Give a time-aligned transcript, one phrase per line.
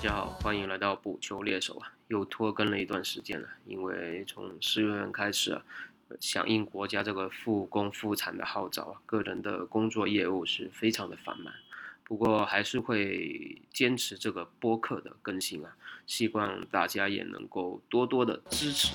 [0.00, 1.90] 大家好，欢迎来到补球猎手啊！
[2.06, 5.60] 又拖更了一段时间了，因为从四月份开始啊，
[6.20, 11.52] 响应国家这个复工复产的号召啊，个人的工作业务是非常的繁忙。
[12.04, 15.72] 不过还是会坚持这个播客的更新啊，
[16.06, 18.94] 希望大家也能够多多的支持。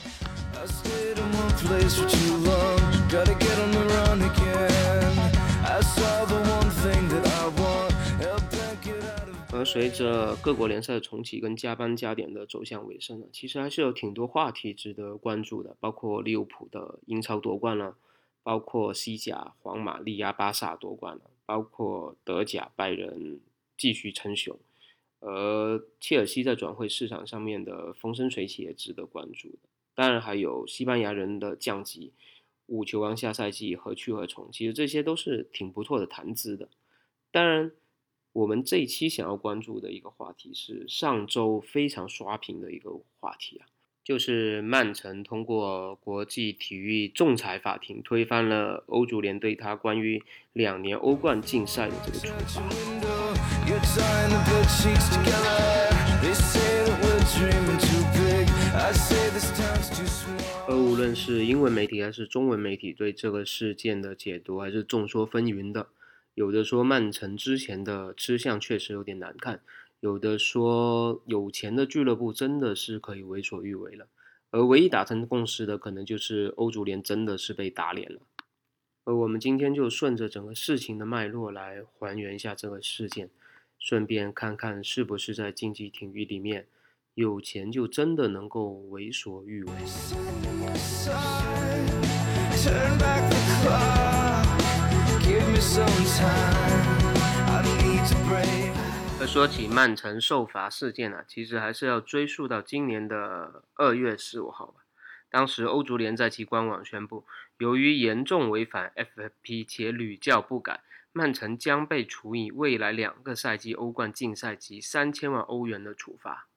[9.73, 17.97] 随着各国联赛的重启跟加班加点的走向尾声呢，其实还是有挺多话题值得关注的，包括利物浦的英超夺冠了，
[18.43, 23.39] 包括西甲皇马力压巴萨夺冠了，包括德甲拜仁
[23.75, 24.55] 继续称雄，
[25.21, 29.57] 而切尔西在转会市场上面的风生水起也值得关注的。
[29.95, 32.13] 当然还有西班牙人的降级，
[32.67, 36.69] 五球王下赛季何去何从，其实这些都是挺不错的谈资的。
[37.31, 37.71] 当然。
[38.33, 42.89] 我们这一期想要关注的一个话题是上周非常刷屏的一个
[43.19, 43.69] 话题啊，
[44.03, 52.63] 就是曼城通过国际体育仲裁法庭推翻了欧足联对他关于两年欧冠禁赛的这个处罚。
[60.67, 65.89] 而无论是英文媒体还是中文媒体对这个事件的解读，还是众说纷纭的。
[66.35, 69.61] 有的说曼城之前的吃相确实有点难看，
[69.99, 74.07] 有的说有钱的俱乐部真的是可以为所欲为了，
[74.49, 78.19] 而唯一达成共识的可能就是欧足联真的是被打脸了。
[79.05, 83.29] 而我们今天就顺着整个事情的脉络来还原一下这个事件，
[83.77, 86.65] 顺便看看是不是在竞技体育里面，
[87.13, 89.71] 有钱就真的能够为所欲为。
[99.19, 104.83] 而说起曼城受罚事件呢，其实还是要追溯到今年的二月十五号吧。
[105.31, 107.25] 当时欧足联在其官网宣布，
[107.57, 110.81] 由于严重违反 FFP 且屡教不改，
[111.11, 116.49] 曼城将被处以未来两个赛季欧冠禁赛及三千万欧元的处罚。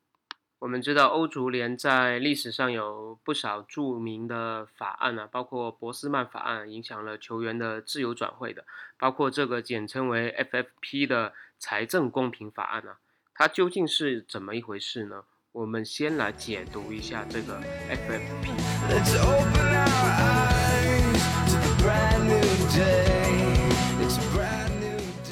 [0.58, 8.64] 我们知道欧足联在历史上有不少著名的法案啊，包括博斯曼法案，影响了球员的自由转会的，
[8.98, 12.96] 包括这个简称为 FFP 的财政公平法案啊，
[13.34, 15.24] 它究竟是怎么一回事呢？
[15.52, 18.48] 我们先来解读一下这个 FFP。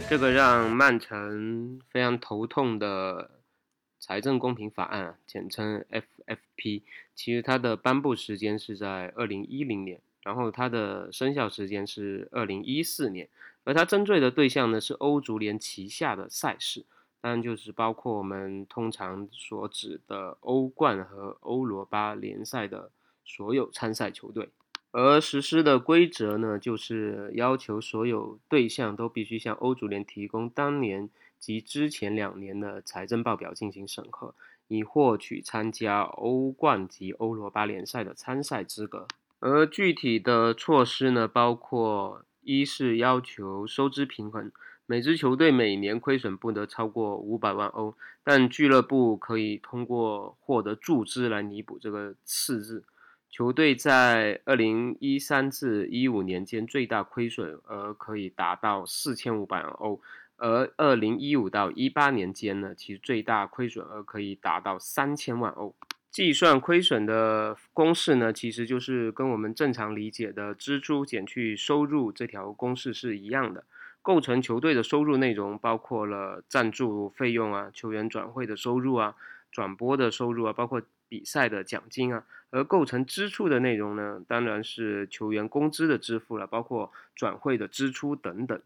[0.07, 3.31] 这个让曼城非常头痛的。
[4.07, 6.83] 财政公平法案，简称 FFP，
[7.15, 13.31] 其实它的颁布时间是在二零一零年，然后它的生效时间是二零一四年，
[13.65, 16.85] 而它针对的对象呢是欧足联旗下的赛事，
[17.23, 22.91] 当然就是包括我们通常所指的欧冠和欧罗巴联赛的
[23.25, 24.51] 所有参赛球队，
[24.91, 31.09] 而实施的规则呢，就是要求所有对象都必须向欧足联提供当年。
[31.45, 34.35] 及之前两年的财政报表进行审核，
[34.67, 39.07] 以获取参加欧冠及欧罗巴联赛的参赛资格。
[39.41, 44.51] 而具体的措施呢，包括一是要求收支平衡，
[44.87, 52.85] 每支球队每年亏损不得超过五百万欧，但俱乐部可以通过获得注资来弥补这个赤字。
[53.29, 60.01] 球队在二零一三至一五年间最大亏损额可以达到四千五百万欧。
[60.37, 65.75] 而二零一五到一八年间呢，其实最大亏损额可以达到三千万欧。
[66.11, 73.65] 计算亏损的公式呢，其实就是跟我们正常理解的支出减去收入这条公式是一样的。
[74.01, 79.15] 构成球队的收入内容包括了赞助费用啊、球员转会的收入啊、
[79.51, 82.25] 转播的收入啊，包括比赛的奖金啊。
[82.51, 88.61] 而构成支出的内容呢，当然是球员工资的支付了，包括转会的支出等等。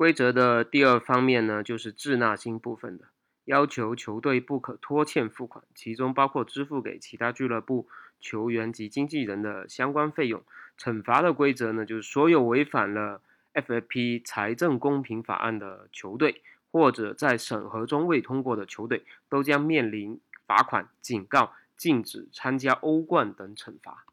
[0.00, 3.04] 规则的第二方面呢，就是滞纳金部分的
[3.44, 7.86] 要求，球队不可拖欠付款，其中包括支付给其他俱乐部、
[8.18, 10.42] 球员及经纪人的相关费用。
[10.78, 13.20] 惩罚的规则呢，就是所有违反了
[13.52, 16.40] FFP 财政公平法案的球队，
[16.72, 24.06] 或者在审核中未通过的球队，都将面临罚款、警告、禁止参加欧冠等惩罚。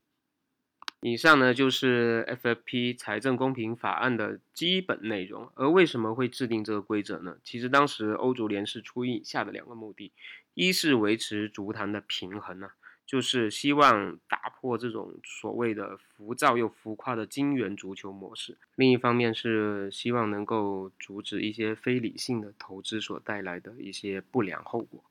[1.01, 5.49] 以上呢就是 FFP 财政公平法案的基本内容。
[5.55, 7.37] 而为什么会制定这个规则呢？
[7.43, 10.11] 其实当时欧足联是出于以下的两个目的：
[10.55, 12.71] 一是维持足坛的平衡呢，
[13.05, 25.03] 就是希望打破这种所谓的浮躁又浮夸的金元足球模式；另一方面是希望能够阻止一些非理性的投资所带来的一些不良后果。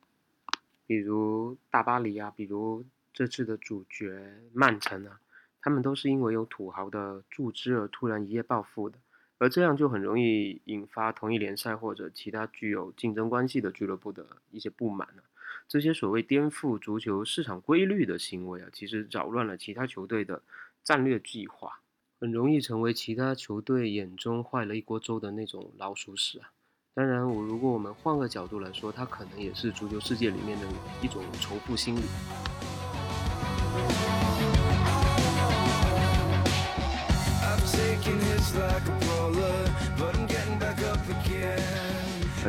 [0.88, 2.84] 比如大巴黎啊，比如
[3.14, 4.20] 这次的主角
[4.52, 5.20] 曼城啊，
[5.66, 8.96] 他们都是因为有土豪的注资而突然一夜暴富的，
[9.38, 15.24] 而这样就很容易引发同一联赛或者其他具有竞争关系的俱乐部的一些不满了。
[15.66, 20.40] 这些所谓颠覆足球市场规律的行为啊，其实扰乱了其他球队的
[20.84, 21.80] 战略计划，
[22.20, 26.52] 很容易成为其他球队眼中坏了一锅粥的那种老鼠屎啊。
[26.94, 30.66] 当然，我如果我们换个角度来说，它可能也是足球世界里面的
[31.02, 32.02] 一种仇富心理。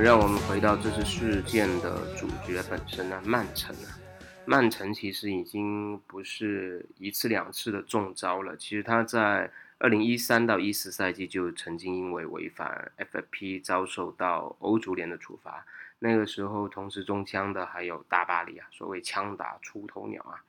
[0.02, 3.98] 让我们回到这次事件的主角本身呢，曼城啊，
[4.46, 8.56] 曼城其实已经不是一次两次的中招了。
[8.56, 15.66] 其实他在二零一三到一四赛季就曾经因为违反 FFP 遭受到欧足联的处罚。
[16.00, 20.44] 那个时候同时中枪的还有大巴黎啊，所谓枪打出头鸟啊。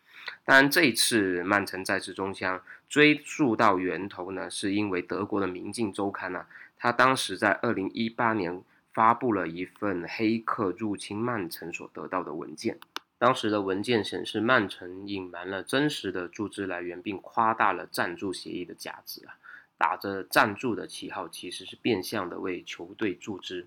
[0.45, 6.45] 当然这一次曼城再次中枪，追溯到源头呢，是因为德国的《明镜周刊》呢，
[6.77, 8.63] 他当时在二零一八年。
[8.93, 12.79] 发布了一份黑客入侵曼城所得到的文件。
[13.19, 19.35] 当时的文件显示，曼城隐瞒了真实的注资来源，并夸大了赞助协议的价值啊，
[19.77, 23.67] 打着赞助的旗号，其实是变相的为球队注资。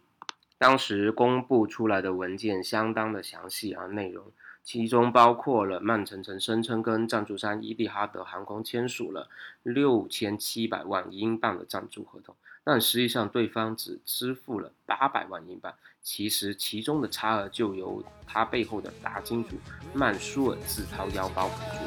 [0.57, 4.31] 当时公布出来的文件相当的详细啊，内容
[4.63, 9.27] 其中包括了曼城曾声称跟赞助商伊蒂哈德航空签署了
[9.63, 12.35] 六千七百万英镑的赞助合同。
[12.63, 15.73] 但实际上，对方只支付了八百万英镑，
[16.03, 19.55] 其实其中的差额就由他背后的大金主
[19.95, 21.79] 曼舒尔自掏腰包补助。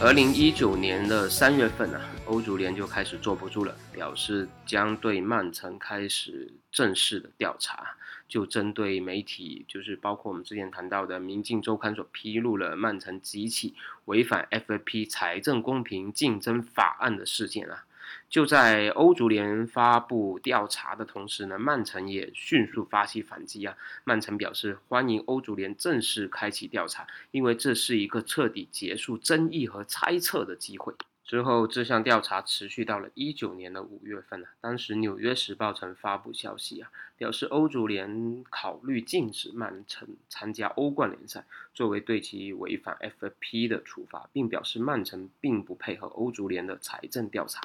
[0.00, 7.96] 二零一九年的三月份啊，欧足联就开始坐不住了，表示将对曼城开始正式的调查。
[8.28, 13.76] 就针对媒体，就是包括我们之前谈到的《明镜周刊》所披露了曼城几起
[14.06, 17.84] 违反 FFP 财政公平竞争法案的事件啊，
[18.28, 23.76] 就在欧足联发布调查的同时呢，曼城也迅速发起反击啊。
[24.02, 30.92] 曼城表示欢迎欧足联正式开启调查，因为这是一个彻底结束争议和猜测的机会。
[31.26, 34.50] 之后，这项调查持续到了一九年的五月份啊。
[34.60, 41.44] 当时，《纽约时报》曾发布消息啊，表示欧足联考虑禁止曼城参加欧冠联赛，
[41.74, 47.60] 作为对其违反 FFP 的处罚，并表示曼城并不配合欧足联的财政调查。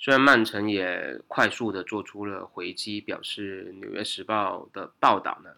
[0.00, 5.50] 虽然曼城也快速的做出了回击，表示《纽约时报》的报道呢，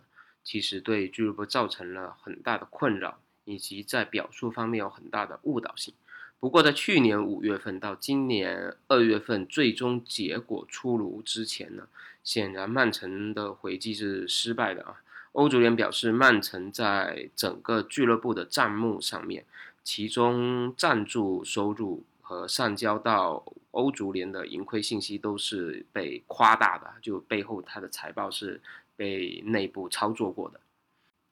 [0.44, 5.94] 其实对俱乐部造成了很大的困扰，以及在表述方面有很大的误导性。
[6.40, 11.88] 不过，在去年五月份到今年二月份最终结果出炉之前呢，
[12.22, 15.00] 显然曼城的回击是失败的啊。
[15.32, 19.44] 欧足联表示，曼城在整个俱乐部的账目上面，
[19.82, 28.60] 其中赞助收入和上交到欧足联的盈亏信息都是被夸大的，就背后它的财报是
[28.94, 30.60] 被内部操作过的。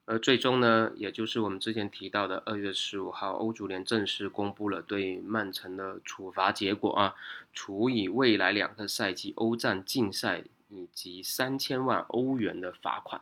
[0.08, 7.16] 而最终呢，也就是我们之前提到的二月十五号，欧足联正式公布了对曼城的处罚结果啊，
[7.52, 13.20] 处以未来两个赛季欧战禁赛以及三千万欧元的罚款。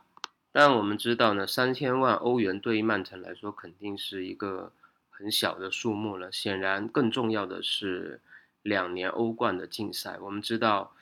[0.51, 4.71] 但我们知道呢，三千万欧元对于曼城来说肯定是一个
[5.09, 6.31] 很小的数目了。
[6.31, 8.21] 显然，更重要的是
[8.61, 10.19] 两年欧冠的禁赛。
[10.21, 10.93] 我们知道。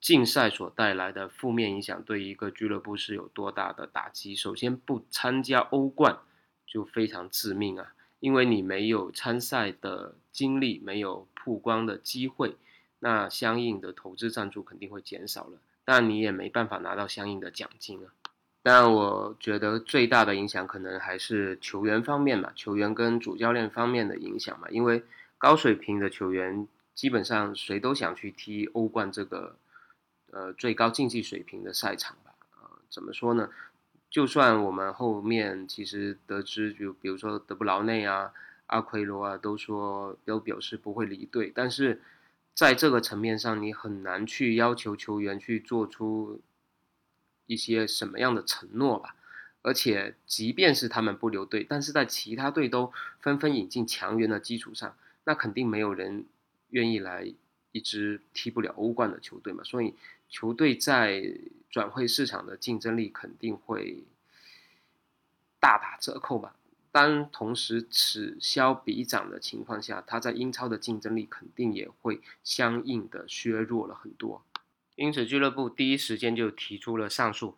[0.00, 4.34] 竞赛所带来的负面影响对一个俱乐部是有多大的打击？
[4.36, 6.18] 首先，不参加欧冠
[6.64, 12.56] 就非常致命啊，因为你没有参赛的经历，没有曝光的机会，
[13.00, 18.12] 那相应的投资赞助肯定会减少了，但你也没办法拿到相应的奖金啊。
[18.62, 25.02] 但我觉得最大的影响可能还是球员方面嘛，球员跟主教练方面的影响嘛，因为
[25.38, 29.56] 高水平的球员基本上谁都想去踢欧冠这个。
[30.30, 33.50] 呃，最高竞技水平的赛场吧，呃，怎么说呢？
[34.10, 38.32] 就算我们后面其实得知，就比如说德布劳内啊、
[38.66, 42.00] 阿奎罗啊，都说都表示不会离队，但是
[42.54, 46.40] 在这个层面上，你很难去要求球员去做出
[47.46, 49.14] 一些什么样的承诺吧。
[49.60, 56.24] 而且，即便是他们不留队，但是在其他队都纷纷引进强援的基础上，那肯定没有人
[56.70, 57.34] 愿意来
[57.78, 59.94] 一支踢不了欧冠的球队嘛，所以。
[60.30, 61.24] 球队在
[61.70, 64.04] 转会市场的竞争力肯定会
[65.58, 66.54] 大打折扣吧。
[66.92, 74.44] 当同时此消彼长的情况下，他在英超的竞争力肯定也会相应的削弱了很多。
[74.96, 77.56] 因此俱乐部第一时间就提出了上诉，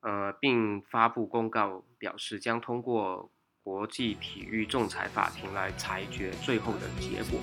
[0.00, 3.30] 呃，并发布公告表示将通过
[3.62, 7.38] 国际体育仲裁法庭来裁决最后的结果。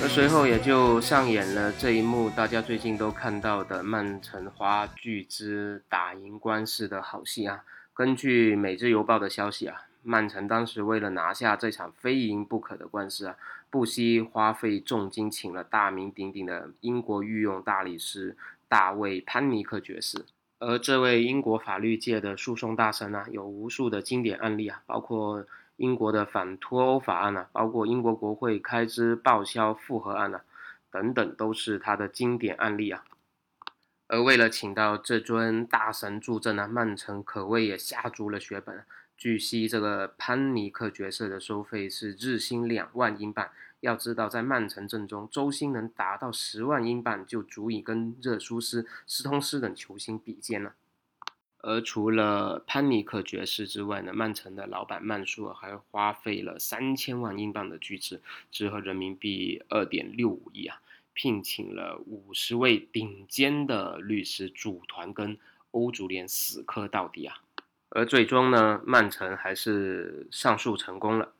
[0.00, 7.62] 那随后也就上演了这一幕，大家最近都看到的曼城花巨资打赢官司的好戏啊。
[7.94, 13.36] 根据《每日邮报》的消息啊，曼城当时为了拿下这场非赢不可的官司啊，
[13.70, 18.36] 不惜花费重金请了大名鼎鼎的英国御用大理石
[18.72, 20.24] 大卫潘尼克爵士。
[20.58, 25.44] 而这位英国法律界的诉讼大神啊，有无数的经典案例啊，包括。
[25.76, 30.44] 英国的反脱欧法案啊，包括英国国会开支报销复核案啊，
[30.92, 33.02] 等等，都是他的经典案例啊。
[34.06, 38.84] 而为了请到这尊大神助阵呢，曼城可谓也下足了血本。
[39.16, 43.48] 据悉，这个潘尼克爵士的收费是日薪两万英镑。
[43.82, 50.74] 要知道，在曼城阵中，周薪能达到十万英镑，就足以跟热苏斯、斯通斯等球星比肩了。
[51.58, 58.22] 而除了潘尼克爵士之外呢，曼城的老板曼苏尔还花费了三千万英镑的巨资，
[58.52, 60.80] 折合人民币二点六五亿啊，
[61.12, 65.36] 聘请了五十位顶尖的律师组团跟
[65.72, 67.36] 欧足联死磕到底啊。
[67.88, 71.32] 而最终呢，曼城还是上诉成功了。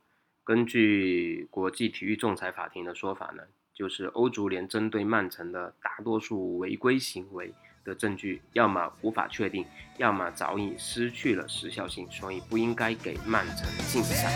[0.44, 7.54] 根据国际体育仲裁法庭的说法呢，就是欧足联针对曼城的大多数违规行为。
[7.84, 9.66] 的证据要么无法确定，
[9.98, 14.30] 要么早已失去了时效性，所以不应该给曼城禁赛。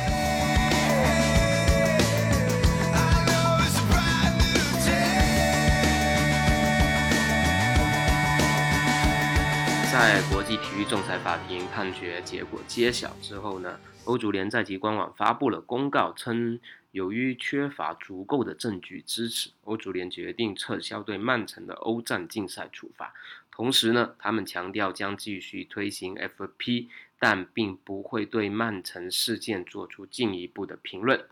[9.92, 16.58] 在国际体育仲裁法庭判决结果揭晓之后呢，欧足联在其官网发布了公告，称
[16.92, 23.12] 由于缺乏足够的证据支持，欧足联决定撤销对曼城的欧战禁赛处罚。
[23.50, 26.86] 同时呢，他们强调将继续推行 FP，
[27.18, 31.24] 但并不会对曼城事件做出进一步的评论。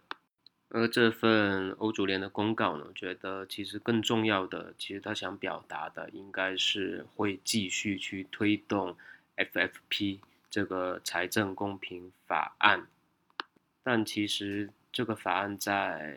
[0.70, 8.96] 而这份欧足联的公告呢，我觉得其实更重要的，其实他想表达的应该是会继续去推动
[9.36, 10.18] FFP
[10.54, 12.86] 这个财政公平法案。
[13.82, 16.16] 但其实这个法案在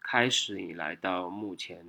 [0.00, 1.86] 开始以来到目前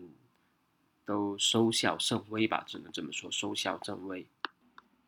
[1.05, 4.25] 都收效甚微吧，只能这么说，收效甚微。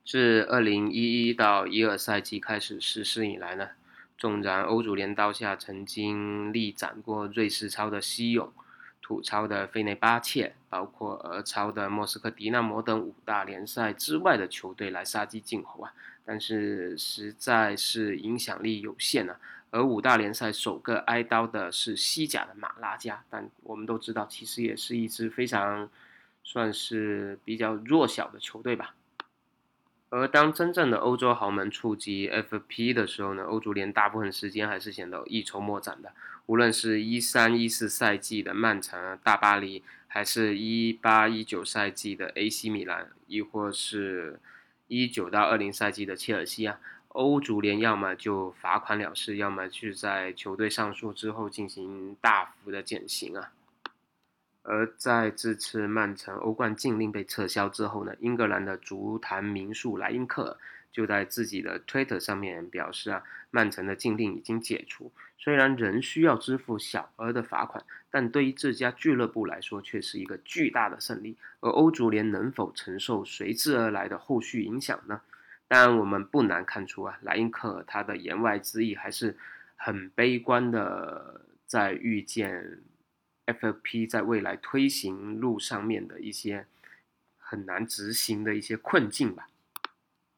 [0.06, 3.72] 自二零一一到一二赛季开始实施以来呢。
[4.18, 8.54] 纵然欧足联刀下曾经力斩过瑞士超的西勇、
[9.06, 15.94] 土超的费内巴切，包括俄超的莫斯科迪纳摩等五大联赛之外的球队来杀鸡儆猴啊，
[16.26, 19.40] 但是实在是影响力有限啊。
[19.70, 25.88] 而五大联赛首个挨刀的是西甲的马拉加，但我们都知道，其实也是一支非常
[26.44, 28.96] 算是比较弱小的球队吧。
[30.16, 36.14] 而当真正的欧洲豪门触及 FP 的时候呢，欧足联大部分时间还是显得一筹莫展的。
[36.46, 44.40] 无论是一三一四赛季的曼城、大巴黎，还是一八一九赛季的 AC 米兰，亦或是
[44.88, 46.80] 一九到二零赛季的切尔西啊，
[47.10, 53.52] 欧足联要么就罚款了事，要么就在球队上诉之后进行大幅的减刑啊。
[54.68, 60.58] 而在这次曼城欧冠禁令被撤销之后呢，英格兰的足坛名宿莱因克
[60.92, 71.38] 就在自己的推特上面表示啊，曼城的禁令已经解除，虽然仍需要支付小额的罚款，但对于这家俱乐部来说却是一个巨大的胜利。
[71.60, 75.22] 而欧足联能否承受随之而来的后续影响呢？
[75.68, 79.38] 当然，我们不难看出啊，莱因克他的言外之意还是
[79.76, 82.80] 很悲观的，在预见。
[83.46, 86.66] FFP 在未来推行路上面的一些
[87.38, 89.50] 很难执行的一些困境吧。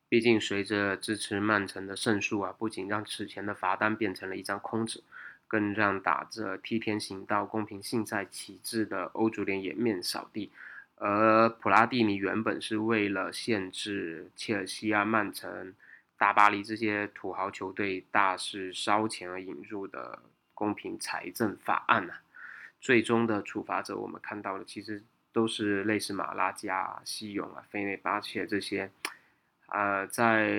[0.10, 5.04] 毕竟，随着支持曼城的胜诉啊，不仅让此前的罚单变成了一张空纸，
[5.48, 10.52] 更让打着替天行道、公平竞赛旗帜的欧足联颜面扫地。
[10.96, 15.76] 而普拉蒂尼原本是为了限制切尔西啊、曼城、
[16.18, 20.24] 大巴黎这些土豪球队大肆烧钱而引入的
[20.54, 22.22] 公平财政法案啊。
[22.80, 28.92] 最终的处罚者，我们看到的其实都是类似马拉加、西勇啊、费内巴切这些，
[29.68, 30.50] 呃，在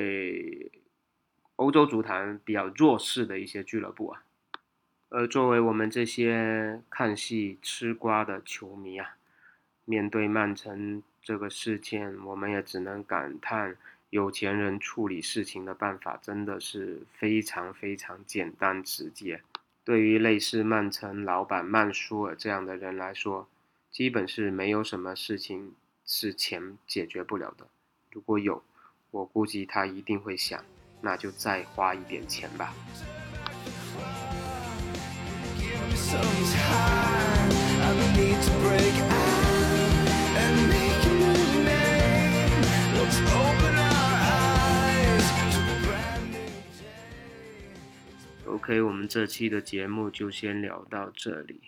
[1.56, 4.22] 欧洲足坛比较弱势的一些俱乐部啊。
[5.10, 9.16] 而作为我们这些看戏吃瓜的球迷啊，
[9.84, 13.76] 面对曼城这个事件，我们也只能感叹
[14.10, 19.40] 有钱人处理事情的办法真的是非常非常简单直接。
[19.88, 23.48] 对于类似曼城老板曼舒尔这样的人来说，
[23.90, 25.72] 基本是没有什么事情
[26.04, 27.66] 是钱解决不了的。
[28.10, 28.62] 如果有，
[29.10, 30.62] 我估计他一定会想，
[31.00, 32.74] 那就再花一点钱吧。
[48.68, 51.58] 所以我们这期的节目就先聊到这里。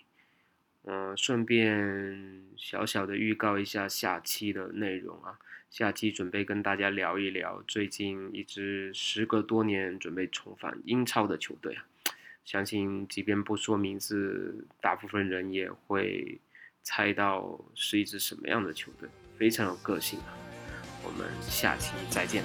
[0.85, 5.39] 嗯，顺便小小的预告一下下期的内容啊。
[5.71, 11.87] 下期准备跟大家聊一聊最近一支时隔多年准备重返英超的球队啊。
[12.45, 16.39] 相信即便不说名字，大部分人也会
[16.83, 20.37] 猜到是一支什么样的球队，非常有个性啊。
[21.03, 22.45] 我们下期再见。